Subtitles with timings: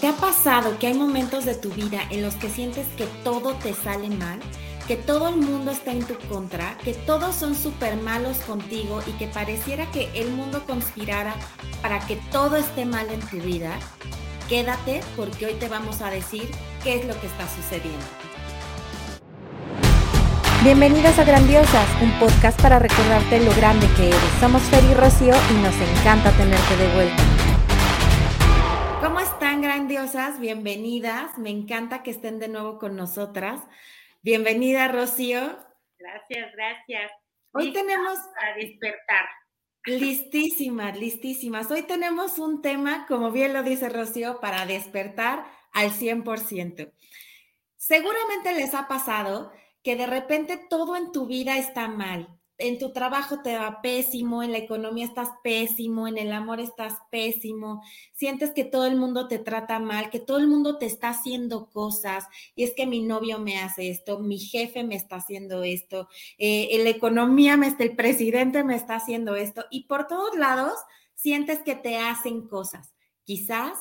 [0.00, 3.54] ¿Te ha pasado que hay momentos de tu vida en los que sientes que todo
[3.54, 4.38] te sale mal?
[4.86, 9.10] Que todo el mundo está en tu contra, que todos son súper malos contigo y
[9.18, 11.34] que pareciera que el mundo conspirara
[11.82, 13.72] para que todo esté mal en tu vida.
[14.48, 16.48] Quédate porque hoy te vamos a decir
[16.84, 18.06] qué es lo que está sucediendo.
[20.62, 24.20] Bienvenidas a Grandiosas, un podcast para recordarte lo grande que eres.
[24.38, 27.37] Somos Fer y Rocío y nos encanta tenerte de vuelta.
[29.88, 30.40] ¿Cómo están grandiosas?
[30.40, 31.38] Bienvenidas.
[31.38, 33.62] Me encanta que estén de nuevo con nosotras.
[34.20, 35.40] Bienvenida, Rocío.
[35.98, 37.10] Gracias, gracias.
[37.52, 38.18] Hoy tenemos...
[38.38, 39.24] Para despertar.
[39.86, 41.70] Listísimas, listísimas.
[41.70, 46.92] Hoy tenemos un tema, como bien lo dice Rocío, para despertar al 100%.
[47.76, 52.92] Seguramente les ha pasado que de repente todo en tu vida está mal en tu
[52.92, 58.50] trabajo te va pésimo, en la economía estás pésimo, en el amor estás pésimo, sientes
[58.50, 62.26] que todo el mundo te trata mal, que todo el mundo te está haciendo cosas,
[62.56, 66.68] y es que mi novio me hace esto, mi jefe me está haciendo esto, eh,
[66.72, 70.78] en la economía me está, el presidente me está haciendo esto, y por todos lados
[71.14, 72.92] sientes que te hacen cosas.
[73.24, 73.78] Quizás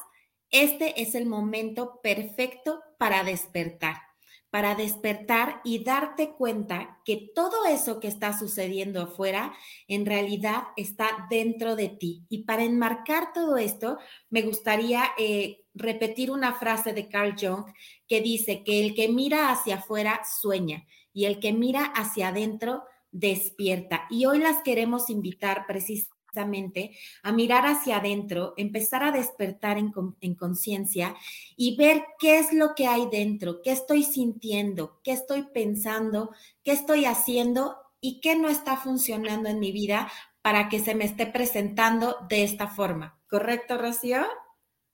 [0.49, 4.06] este es el momento perfecto para despertar
[4.49, 9.53] para despertar y darte cuenta que todo eso que está sucediendo afuera
[9.87, 12.25] en realidad está dentro de ti.
[12.29, 13.97] Y para enmarcar todo esto,
[14.29, 17.65] me gustaría eh, repetir una frase de Carl Jung
[18.07, 22.83] que dice que el que mira hacia afuera sueña y el que mira hacia adentro
[23.11, 24.07] despierta.
[24.09, 30.35] Y hoy las queremos invitar precisamente a mirar hacia adentro, empezar a despertar en, en
[30.35, 31.15] conciencia
[31.55, 36.31] y ver qué es lo que hay dentro, qué estoy sintiendo, qué estoy pensando,
[36.63, 41.05] qué estoy haciendo y qué no está funcionando en mi vida para que se me
[41.05, 43.19] esté presentando de esta forma.
[43.27, 44.25] ¿Correcto, Rocío?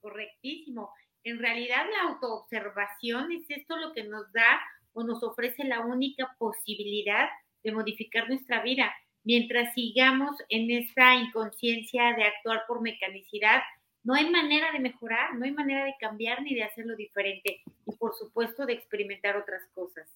[0.02, 0.92] Correctísimo.
[1.24, 4.60] En realidad la autoobservación es esto lo que nos da
[4.94, 7.30] o nos ofrece la única posibilidad
[7.64, 8.94] de modificar nuestra vida
[9.24, 13.62] mientras sigamos en esta inconsciencia de actuar por mecanicidad,
[14.04, 17.96] no hay manera de mejorar, no hay manera de cambiar ni de hacerlo diferente y
[17.96, 20.08] por supuesto de experimentar otras cosas.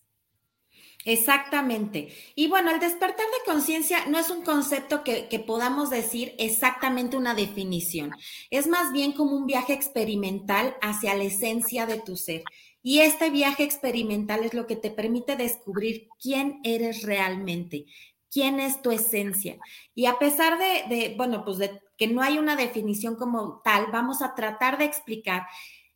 [1.06, 2.09] Exactamente.
[2.35, 7.16] Y bueno, el despertar de conciencia no es un concepto que, que, podamos decir exactamente
[7.16, 8.12] una definición.
[8.51, 12.44] Es más bien como un viaje experimental hacia la esencia de tu ser.
[12.84, 17.85] Y este viaje experimental es lo que te permite descubrir quién eres realmente,
[18.31, 19.57] quién es tu esencia.
[19.95, 24.21] Y a pesar de, bueno, pues de que no hay una definición como tal, vamos
[24.21, 25.43] a tratar de explicar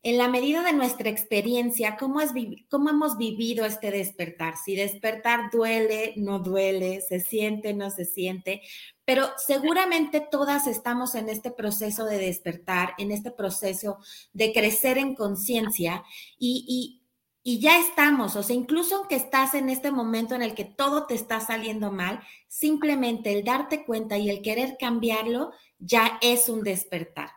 [0.04, 2.32] en la medida de nuestra experiencia cómo, es,
[2.70, 4.56] cómo hemos vivido este despertar.
[4.58, 8.62] Si despertar duele, no duele, se siente, no se siente,
[9.06, 14.00] pero seguramente todas estamos en este proceso de despertar, en este proceso
[14.34, 16.04] de crecer en conciencia
[16.40, 17.01] y y
[17.44, 21.16] ya estamos, o sea, incluso aunque estás en este momento en el que todo te
[21.16, 27.32] está saliendo mal, simplemente el darte cuenta y el querer cambiarlo ya es un despertar.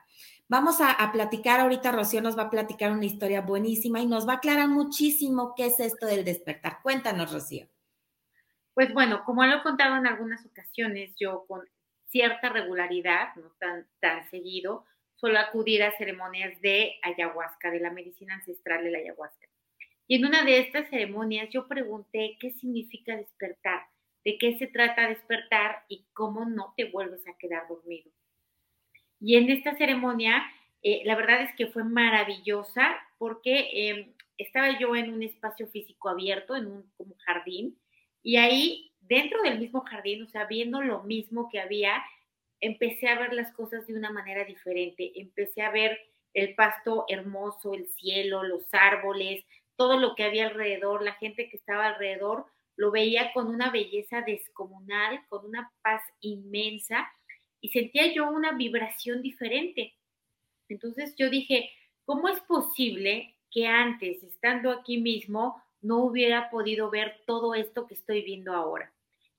[0.47, 4.34] Vamos a, platicar ahorita, Rocío nos va a platicar una historia buenísima y nos va
[4.34, 6.81] a aclarar muchísimo qué es esto del despertar.
[6.82, 7.66] Cuéntanos, Rocío.
[8.75, 11.66] Pues bueno, como lo he contado en algunas ocasiones, yo con
[12.09, 14.84] cierta regularidad, no tan, tan seguido,
[15.15, 19.44] suelo acudir a ceremonias de ayahuasca, de la medicina ancestral de la ayahuasca.
[20.06, 23.82] Y en una de estas ceremonias yo pregunté qué significa despertar,
[24.25, 28.10] de qué se trata despertar y cómo no te vuelves a quedar dormido.
[29.20, 30.42] Y en esta ceremonia,
[30.82, 36.09] eh, la verdad es que fue maravillosa porque em, estaba yo en un espacio físico
[36.09, 37.78] abierto, en un como jardín,
[38.22, 42.03] y ahí dentro del mismo jardín, o sea, viendo lo mismo que había,
[42.60, 45.12] empecé a ver las cosas de una manera diferente.
[45.16, 45.98] Empecé a ver
[46.32, 49.44] el pasto hermoso, el cielo, los árboles,
[49.77, 52.47] todo lo que había alrededor, la gente que estaba alrededor,
[52.77, 57.09] lo veía con una belleza descomunal, con una paz inmensa
[57.61, 59.95] y sentía yo una vibración diferente.
[60.69, 61.71] Entonces yo dije,
[62.05, 67.95] ¿cómo es posible que antes, estando aquí mismo, no hubiera podido ver todo esto que
[67.95, 68.93] estoy viendo ahora?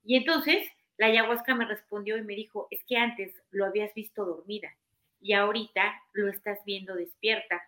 [0.03, 0.67] Y entonces
[0.97, 4.75] la ayahuasca me respondió y me dijo, es que antes lo habías visto dormida
[5.19, 7.61] y ahorita lo estás viendo despierta.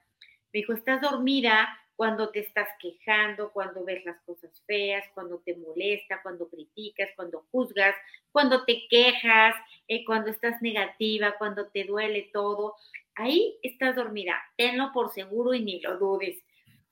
[0.54, 5.56] Me dijo, estás dormida cuando te estás quejando, cuando ves las cosas feas, cuando te
[5.56, 7.96] molesta, cuando criticas, cuando juzgas,
[8.32, 9.56] cuando te quejas,
[9.88, 12.76] eh, cuando estás negativa, cuando te duele todo.
[13.16, 16.38] Ahí estás dormida, tenlo por seguro y ni lo dudes.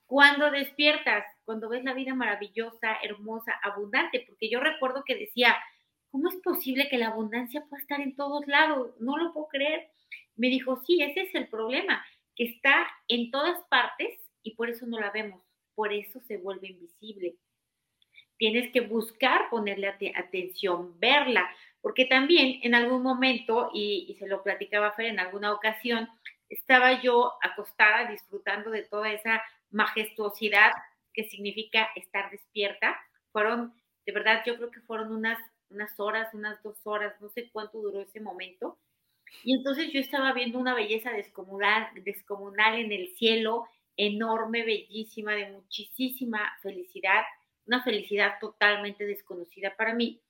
[0.07, 5.55] Cuando despiertas, cuando ves la vida maravillosa, hermosa, abundante, porque yo recuerdo que decía,
[6.09, 8.95] ¿cómo es posible que la abundancia pueda estar en todos lados?
[8.99, 9.87] No lo puedo creer.
[10.35, 12.03] Me dijo, sí, ese es el problema
[12.35, 14.14] que está en todas partes
[14.55, 15.41] por eso no la vemos,
[15.75, 17.35] por eso se vuelve invisible.
[18.37, 21.49] Tienes que buscar ponerle atención, verla,
[21.81, 26.09] porque también en algún momento, y, y se lo platicaba Fer en alguna ocasión,
[26.49, 29.41] estaba yo acostada disfrutando de toda esa
[29.71, 30.71] majestuosidad
[31.13, 32.99] que significa estar despierta.
[33.31, 33.73] Fueron,
[34.05, 37.79] de verdad, yo creo que fueron unas, unas horas, unas dos horas, no sé cuánto
[37.79, 38.77] duró ese momento.
[39.43, 43.67] Y entonces yo estaba viendo una belleza descomunal, descomunal en el cielo,
[43.97, 47.23] enorme, bellísima, de muchísima felicidad,
[47.65, 50.21] una felicidad totalmente desconocida para mí.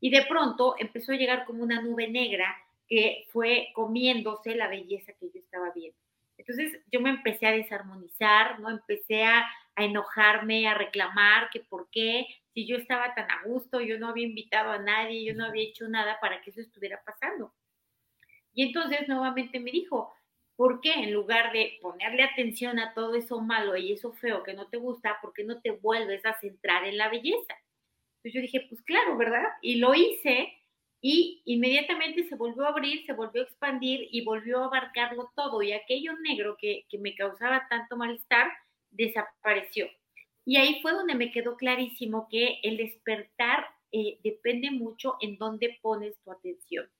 [0.00, 2.54] Y de pronto empezó a llegar como una nube negra
[2.88, 5.98] que fue comiéndose la belleza que yo estaba viendo.
[6.36, 8.68] Entonces yo me empecé a desarmonizar, ¿no?
[8.68, 13.80] Empecé a, a enojarme, a reclamar que por qué, si yo estaba tan a gusto,
[13.80, 17.02] yo no había invitado a nadie, yo no había hecho nada para que eso estuviera
[17.04, 17.52] pasando.
[18.52, 20.13] Y entonces nuevamente me dijo,
[20.56, 24.54] ¿por qué en lugar de ponerle atención a todo eso malo y eso feo que
[24.54, 27.54] no te gusta, por qué no te vuelves a centrar en la belleza?
[28.16, 29.44] Entonces yo dije, pues claro, ¿verdad?
[29.62, 30.52] Y lo hice
[31.00, 35.60] y inmediatamente se volvió a abrir, se volvió a expandir y volvió a abarcarlo todo.
[35.62, 38.50] Y aquello negro que, que me causaba tanto malestar
[38.90, 39.88] desapareció.
[40.46, 45.78] Y ahí fue donde me quedó clarísimo que el despertar eh, depende mucho en dónde
[45.80, 46.90] pones tu atención,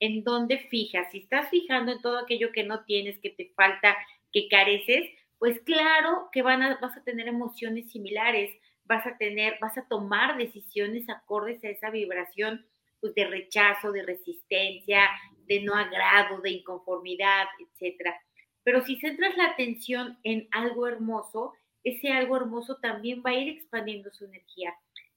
[0.00, 1.10] en dónde fijas.
[1.10, 3.96] Si estás fijando en todo aquello que no tienes, que te falta,
[4.32, 5.08] que careces,
[5.38, 8.50] pues claro que van a, vas a tener emociones similares,
[8.84, 12.66] vas a tener, vas a tomar decisiones acordes a esa vibración
[13.00, 15.08] pues, de rechazo, de resistencia,
[15.46, 18.20] de no agrado, de inconformidad, etcétera.
[18.64, 21.54] Pero si centras la atención en algo hermoso,
[21.84, 24.74] ese algo hermoso también va a ir expandiendo su energía.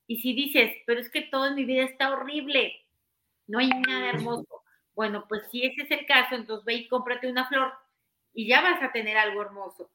[0.08, 2.74] Y si dices, pero es que todo en mi vida está horrible,
[3.48, 4.61] no hay nada hermoso.
[5.02, 7.74] Bueno, pues si ese es el caso, entonces ve y cómprate una flor
[8.36, 9.90] y ya vas a tener algo hermoso.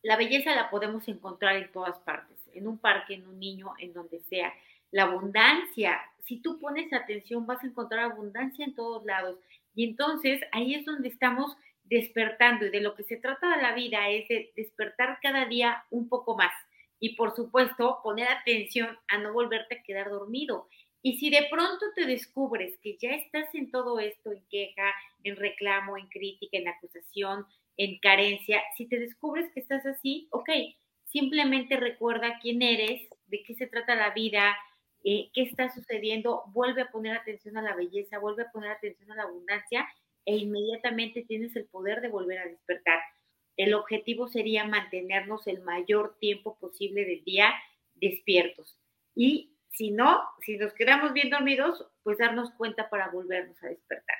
[0.00, 3.92] La belleza la podemos encontrar en todas partes, en un parque, en un niño, en
[3.92, 4.54] donde sea.
[4.92, 9.40] La abundancia, si tú pones atención, vas a encontrar abundancia en todos lados.
[9.74, 13.72] Y entonces ahí es donde estamos despertando y de lo que se trata de la
[13.72, 16.52] vida es de despertar cada día un poco más
[17.00, 20.68] y por supuesto poner atención a no volverte a quedar dormido.
[21.02, 24.92] Y si de pronto te descubres que ya estás en todo esto, en queja,
[25.22, 27.46] en reclamo, en crítica, en acusación,
[27.76, 30.50] en carencia, si te descubres que estás así, ok,
[31.04, 34.56] simplemente recuerda quién eres, de qué se trata la vida,
[35.04, 39.12] eh, qué está sucediendo, vuelve a poner atención a la belleza, vuelve a poner atención
[39.12, 39.88] a la abundancia
[40.24, 43.00] e inmediatamente tienes el poder de volver a despertar.
[43.56, 47.54] El objetivo sería mantenernos el mayor tiempo posible del día
[47.94, 48.78] despiertos.
[49.14, 54.16] Y si no, si nos quedamos bien dormidos, pues darnos cuenta para volvernos a despertar.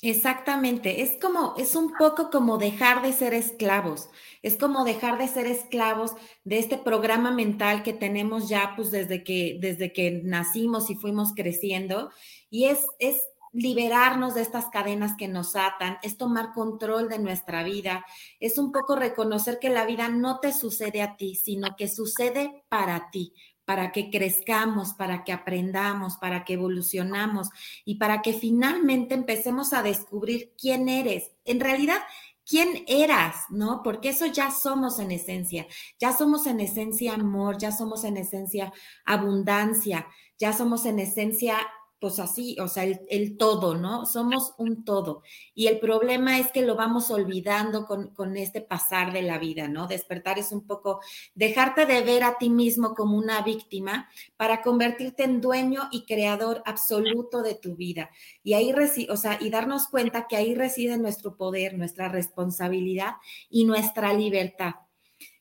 [0.00, 4.10] Exactamente, es como, es un poco como dejar de ser esclavos,
[4.42, 9.22] es como dejar de ser esclavos de este programa mental que tenemos ya pues desde
[9.22, 12.10] que, desde que nacimos y fuimos creciendo
[12.50, 13.22] y es, es
[13.52, 18.04] liberarnos de estas cadenas que nos atan, es tomar control de nuestra vida,
[18.40, 22.64] es un poco reconocer que la vida no te sucede a ti, sino que sucede
[22.68, 23.34] para ti,
[23.72, 27.48] para que crezcamos, para que aprendamos, para que evolucionamos
[27.86, 31.30] y para que finalmente empecemos a descubrir quién eres.
[31.46, 31.96] En realidad,
[32.44, 33.82] quién eras, ¿no?
[33.82, 35.66] Porque eso ya somos en esencia,
[35.98, 38.74] ya somos en esencia amor, ya somos en esencia
[39.06, 40.06] abundancia,
[40.38, 41.56] ya somos en esencia
[42.02, 44.06] pues así, o sea, el, todo, ¿no?
[44.06, 45.22] Somos un todo.
[45.54, 49.68] Y el problema es que lo vamos olvidando con, con, este pasar de la vida,
[49.68, 49.86] ¿no?
[49.86, 50.98] Despertar es un poco
[51.36, 56.60] dejarte de ver a ti mismo como una víctima para convertirte en dueño y creador
[56.66, 58.10] absoluto de tu vida.
[58.42, 58.74] Y ahí,
[59.08, 63.12] o sea, y darnos cuenta que ahí reside nuestro poder, nuestra responsabilidad
[63.48, 64.72] y nuestra libertad.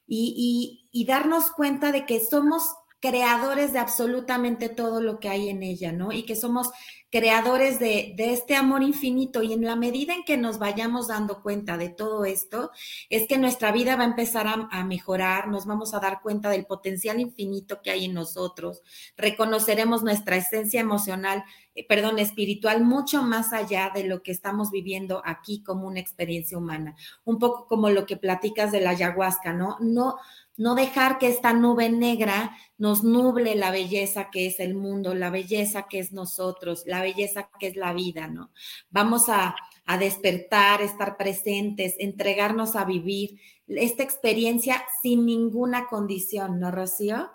[0.05, 5.49] Y, y, y darnos cuenta de que somos creadores de absolutamente todo lo que hay
[5.49, 6.11] en ella, ¿no?
[6.11, 6.69] Y que somos
[7.11, 11.77] creadores de, este amor infinito y en la medida en que nos vayamos dando cuenta
[11.77, 12.71] de todo esto,
[13.09, 16.65] es que nuestra vida va a empezar a, mejorar, nos vamos a dar cuenta del
[16.65, 18.81] potencial infinito que hay en nosotros,
[19.17, 21.43] reconoceremos nuestra esencia emocional,
[21.75, 26.57] eh, perdón, espiritual mucho más allá de lo que estamos viviendo aquí como una experiencia
[26.57, 29.75] humana, un poco como lo que platicas de la ayahuasca, ¿no?
[29.81, 30.15] No,
[30.57, 35.29] no dejar que esta nube negra nos nuble la belleza que es el mundo, la
[35.29, 38.51] belleza que es nosotros, la belleza que es la vida, ¿no?
[38.89, 39.55] Vamos a,
[39.99, 47.29] despertar, estar presentes, entregarnos a vivir esta experiencia sin ninguna condición, ¿no, Rocío?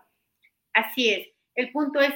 [0.72, 1.28] Así es.
[1.54, 2.14] El punto es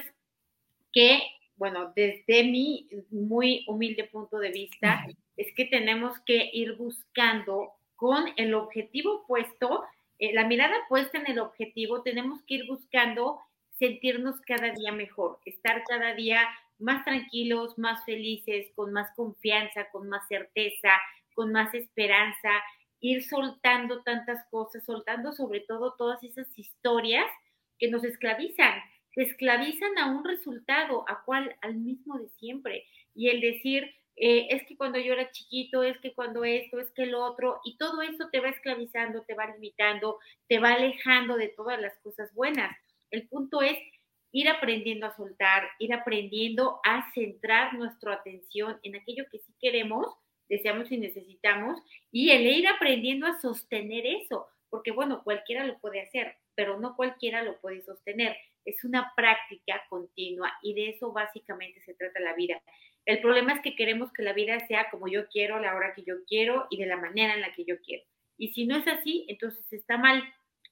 [0.91, 1.19] que,
[1.57, 5.05] bueno, desde mi muy humilde punto de vista,
[5.37, 9.83] es que tenemos que ir buscando con el objetivo puesto,
[10.21, 13.41] eh, la mirada puesta en el objetivo, tenemos que ir buscando
[13.79, 16.47] sentirnos cada día mejor, estar cada día
[16.77, 20.91] más tranquilos, más felices, con más confianza, con más certeza,
[21.33, 22.49] con más esperanza,
[22.99, 27.25] ir soltando tantas cosas, soltando sobre todo todas esas historias
[27.79, 28.79] que nos esclavizan,
[29.13, 32.85] que esclavizan a un resultado, a cual, al mismo de siempre.
[33.15, 33.91] Y el decir,
[34.23, 37.59] eh, es que cuando yo era chiquito, es que cuando esto, es que lo otro,
[37.65, 41.97] y todo eso te va esclavizando, te va limitando, te va alejando de todas las
[42.03, 42.77] cosas buenas.
[43.09, 43.79] El punto es
[44.31, 50.05] ir aprendiendo a soltar, ir aprendiendo a centrar nuestra atención en aquello que sí queremos,
[50.47, 55.99] deseamos y necesitamos, y el ir aprendiendo a sostener eso, porque bueno, cualquiera lo puede
[55.99, 58.37] hacer, pero no cualquiera lo puede sostener.
[58.65, 62.61] Es una práctica continua y de eso básicamente se trata la vida.
[63.11, 66.01] El problema es que queremos que la vida sea como yo quiero, la hora que
[66.03, 68.05] yo quiero y de la manera en la que yo quiero.
[68.37, 70.23] Y si no es así, entonces está mal.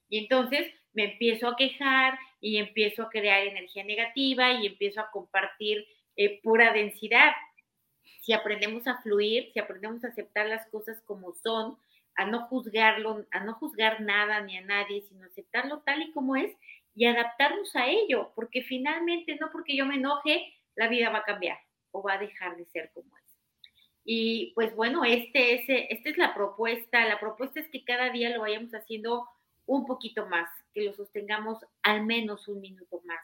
[0.08, 5.10] Y entonces me empiezo a quejar y empiezo a crear energía negativa y empiezo a
[5.10, 7.32] compartir eh, pura densidad.
[8.22, 11.76] Si aprendemos a fluir, si aprendemos a aceptar las cosas como son,
[12.14, 16.36] a no juzgarlo, a no juzgar nada ni a nadie, sino aceptarlo tal y como
[16.36, 16.56] es
[16.94, 21.24] y adaptarnos a ello, porque finalmente no porque yo me enoje, la vida va a
[21.24, 21.58] cambiar
[21.92, 23.24] o va a dejar de ser como es.
[24.04, 27.06] Y pues bueno, este es, esta es la propuesta.
[27.06, 29.28] La propuesta es que cada día lo vayamos haciendo
[29.66, 33.20] un poquito más, que lo sostengamos al menos un minuto más,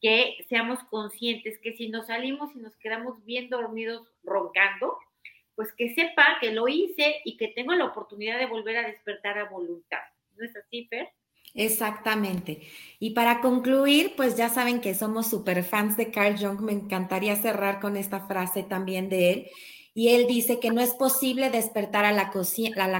[0.00, 4.98] que seamos conscientes que si nos salimos y nos quedamos bien dormidos roncando,
[5.56, 9.38] pues que sepa que lo hice y que tengo la oportunidad de volver a despertar
[9.38, 10.02] a voluntad.
[10.36, 11.10] ¿No es así, Fer?
[11.54, 12.62] Exactamente.
[12.98, 16.60] Y para concluir, pues ya saben que somos super fans de Carl Jung.
[16.60, 19.46] Me encantaría cerrar con esta frase también de él.
[19.92, 22.30] Y él dice que no es posible despertar a la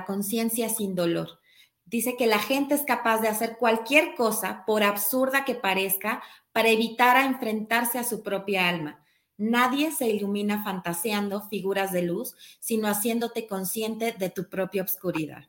[0.05, 1.39] conciencia sin dolor.
[1.85, 6.69] Dice que la gente es capaz de hacer cualquier cosa, por absurda que parezca, para
[6.69, 9.05] evitar a enfrentarse a su propia alma.
[9.37, 15.49] Nadie se ilumina fantaseando figuras de luz, sino haciéndote consciente de tu propia obscuridad.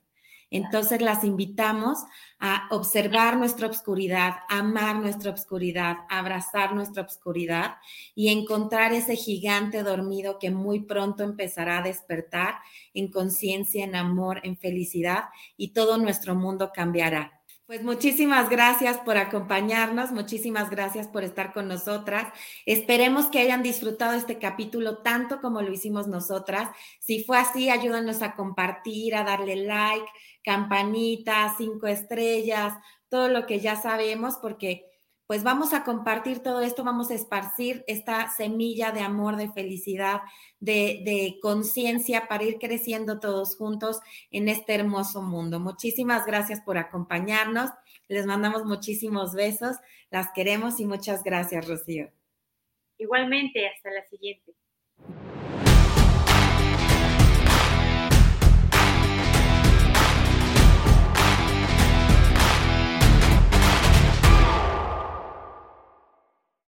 [0.52, 2.00] Entonces las invitamos
[2.40, 7.76] a observar nuestra obscuridad, amar nuestra obscuridad, abrazar nuestra obscuridad
[8.14, 12.56] y encontrar ese gigante dormido que muy pronto empezará a despertar
[12.94, 15.26] en conciencia, en amor, en felicidad
[15.58, 17.41] y todo nuestro mundo cambiará.
[17.72, 22.28] Pues muchísimas gracias por acompañarnos, muchísimas gracias por estar con nosotras.
[22.66, 26.70] Esperemos que hayan disfrutado este capítulo tanto como lo hicimos nosotras.
[27.00, 30.06] Si fue así, ayúdanos a compartir, a darle like,
[30.44, 32.74] campanita, cinco estrellas,
[33.08, 34.91] todo lo que ya sabemos, porque
[35.32, 40.24] pues vamos a compartir todo esto, vamos a esparcir esta semilla de amor, de felicidad,
[40.60, 45.62] de, conciencia para ir creciendo todos juntos en este hermoso mundo.
[45.62, 47.70] Muchísimas gracias por acompañarnos.
[48.10, 49.78] Les mandamos muchísimos besos.
[50.10, 52.12] Las queremos y muchas gracias, Rocío.
[52.98, 54.52] Igualmente, hasta la siguiente.